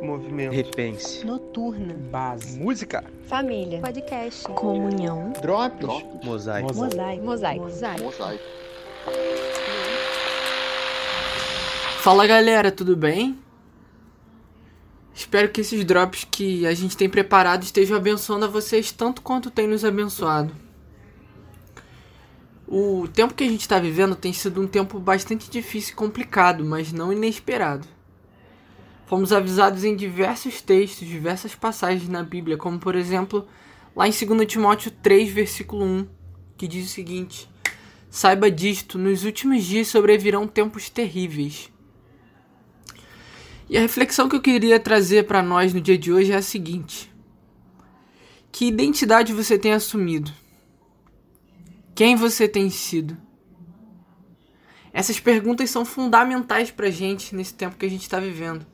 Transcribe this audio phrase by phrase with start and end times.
[0.00, 0.52] Movimento.
[0.52, 1.24] Repense.
[1.24, 1.94] Noturna.
[2.10, 2.58] Base.
[2.58, 3.04] Música.
[3.26, 3.80] Família.
[3.80, 4.44] Podcast.
[4.44, 5.32] Comunhão.
[5.42, 6.04] Drops.
[6.24, 6.74] Mosaico.
[6.74, 7.24] Mosaico.
[7.24, 7.64] Mosaico.
[8.04, 8.44] Mosaico.
[12.00, 13.38] Fala galera, tudo bem?
[15.14, 19.50] Espero que esses drops que a gente tem preparado estejam abençoando a vocês tanto quanto
[19.50, 20.54] tem nos abençoado.
[22.66, 26.64] O tempo que a gente está vivendo tem sido um tempo bastante difícil e complicado,
[26.64, 27.86] mas não inesperado.
[29.10, 33.44] Fomos avisados em diversos textos, diversas passagens na Bíblia, como por exemplo,
[33.96, 36.08] lá em 2 Timóteo 3, versículo 1,
[36.56, 37.50] que diz o seguinte:
[38.08, 41.72] Saiba disto, nos últimos dias sobrevirão tempos terríveis.
[43.68, 46.42] E a reflexão que eu queria trazer para nós no dia de hoje é a
[46.42, 47.12] seguinte:
[48.52, 50.30] Que identidade você tem assumido?
[51.96, 53.18] Quem você tem sido?
[54.92, 58.64] Essas perguntas são fundamentais para gente nesse tempo que a gente está vivendo.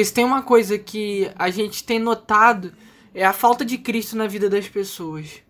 [0.00, 2.72] Porque se tem uma coisa que a gente tem notado
[3.14, 5.42] é a falta de Cristo na vida das pessoas.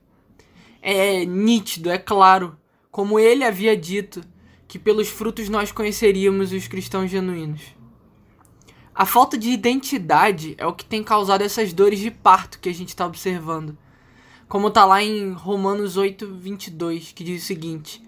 [0.83, 2.59] É nítido, é claro,
[2.91, 4.25] como ele havia dito,
[4.67, 7.63] que pelos frutos nós conheceríamos os cristãos genuínos.
[8.93, 12.75] A falta de identidade é o que tem causado essas dores de parto que a
[12.75, 13.79] gente está observando.
[14.49, 18.03] Como está lá em Romanos 8, 22, que diz o seguinte: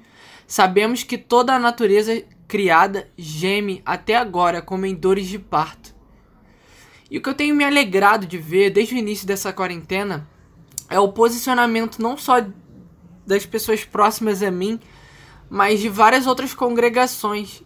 [0.44, 5.91] Sabemos que toda a natureza criada geme até agora como em dores de parto.
[7.12, 10.26] E o que eu tenho me alegrado de ver desde o início dessa quarentena
[10.88, 12.42] é o posicionamento não só
[13.26, 14.80] das pessoas próximas a mim,
[15.50, 17.62] mas de várias outras congregações.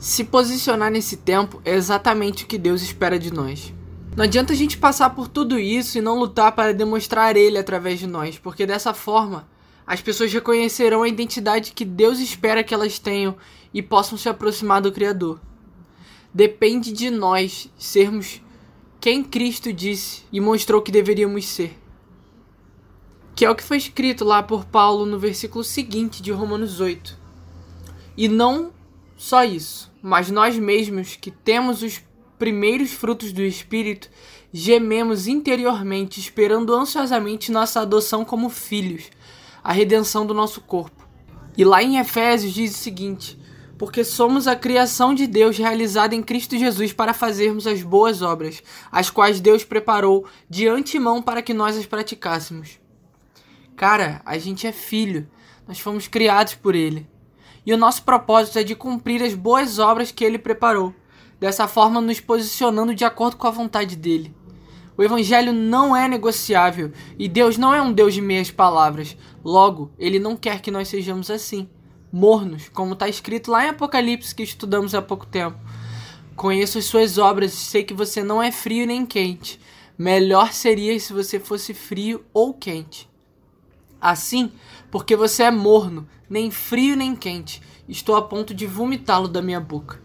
[0.00, 3.72] Se posicionar nesse tempo é exatamente o que Deus espera de nós.
[4.16, 8.00] Não adianta a gente passar por tudo isso e não lutar para demonstrar Ele através
[8.00, 9.48] de nós, porque dessa forma
[9.86, 13.36] as pessoas reconhecerão a identidade que Deus espera que elas tenham
[13.72, 15.38] e possam se aproximar do Criador
[16.32, 18.40] depende de nós sermos
[19.00, 21.78] quem Cristo disse e mostrou que deveríamos ser.
[23.34, 27.16] Que é o que foi escrito lá por Paulo no versículo seguinte de Romanos 8.
[28.16, 28.72] E não
[29.16, 32.02] só isso, mas nós mesmos que temos os
[32.38, 34.08] primeiros frutos do Espírito,
[34.52, 39.10] gememos interiormente, esperando ansiosamente nossa adoção como filhos,
[39.62, 41.06] a redenção do nosso corpo.
[41.56, 43.38] E lá em Efésios diz o seguinte:
[43.78, 48.60] porque somos a criação de Deus realizada em Cristo Jesus para fazermos as boas obras,
[48.90, 52.80] as quais Deus preparou de antemão para que nós as praticássemos.
[53.76, 55.28] Cara, a gente é filho,
[55.66, 57.06] nós fomos criados por Ele.
[57.64, 60.92] E o nosso propósito é de cumprir as boas obras que Ele preparou,
[61.38, 64.34] dessa forma nos posicionando de acordo com a vontade dele.
[64.96, 69.16] O Evangelho não é negociável e Deus não é um Deus de meias palavras.
[69.44, 71.68] Logo, Ele não quer que nós sejamos assim
[72.12, 75.58] mornos, como está escrito lá em Apocalipse que estudamos há pouco tempo.
[76.34, 79.60] Conheço as suas obras e sei que você não é frio nem quente.
[79.96, 83.08] Melhor seria se você fosse frio ou quente.
[84.00, 84.52] Assim,
[84.90, 89.58] porque você é morno, nem frio nem quente, estou a ponto de vomitá-lo da minha
[89.58, 90.00] boca.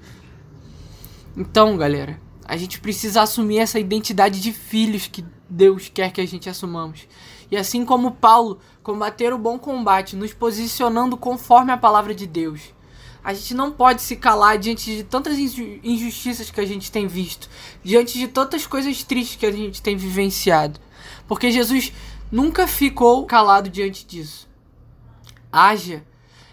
[1.37, 6.25] Então, galera, a gente precisa assumir essa identidade de filhos que Deus quer que a
[6.25, 7.07] gente assumamos.
[7.51, 12.73] E assim como Paulo, combater o bom combate, nos posicionando conforme a palavra de Deus.
[13.23, 17.47] A gente não pode se calar diante de tantas injustiças que a gente tem visto,
[17.83, 20.79] diante de tantas coisas tristes que a gente tem vivenciado.
[21.27, 21.93] Porque Jesus
[22.31, 24.49] nunca ficou calado diante disso.
[25.51, 26.03] Haja.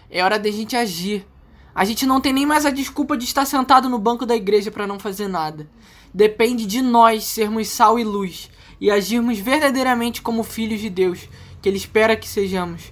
[0.09, 1.25] É hora da gente agir.
[1.73, 4.69] A gente não tem nem mais a desculpa de estar sentado no banco da igreja
[4.69, 5.67] para não fazer nada.
[6.13, 8.49] Depende de nós sermos sal e luz
[8.81, 11.29] e agirmos verdadeiramente como filhos de Deus,
[11.61, 12.91] que Ele espera que sejamos,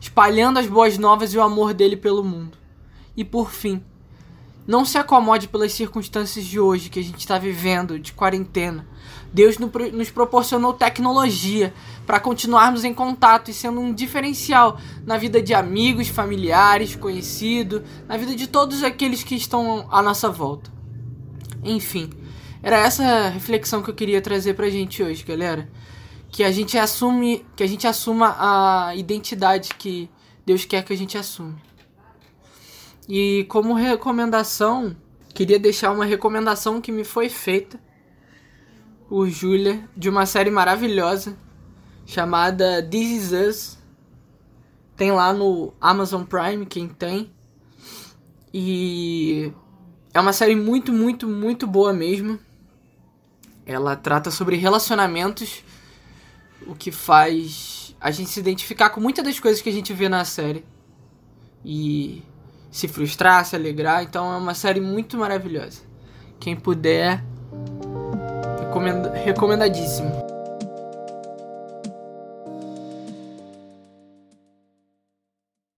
[0.00, 2.56] espalhando as boas novas e o amor dele pelo mundo.
[3.16, 3.82] E por fim,
[4.66, 8.86] não se acomode pelas circunstâncias de hoje que a gente está vivendo, de quarentena.
[9.32, 11.74] Deus nos proporcionou tecnologia
[12.06, 18.16] para continuarmos em contato e sendo um diferencial na vida de amigos, familiares, conhecidos, na
[18.16, 20.72] vida de todos aqueles que estão à nossa volta.
[21.64, 22.10] Enfim,
[22.64, 25.68] era essa reflexão que eu queria trazer pra gente hoje, galera.
[26.30, 30.08] Que a gente assume, que a gente assuma a identidade que
[30.46, 31.56] Deus quer que a gente assume.
[33.06, 34.96] E como recomendação,
[35.34, 37.78] queria deixar uma recomendação que me foi feita
[39.10, 41.36] por Julia de uma série maravilhosa
[42.06, 43.78] chamada This Is Us.
[44.96, 47.30] Tem lá no Amazon Prime, quem tem.
[48.54, 49.52] E
[50.14, 52.38] é uma série muito, muito, muito boa mesmo.
[53.66, 55.64] Ela trata sobre relacionamentos,
[56.66, 60.08] o que faz a gente se identificar com muitas das coisas que a gente vê
[60.08, 60.64] na série.
[61.64, 62.22] E
[62.70, 64.02] se frustrar, se alegrar.
[64.02, 65.80] Então é uma série muito maravilhosa.
[66.38, 67.24] Quem puder,
[69.24, 70.33] recomendadíssimo.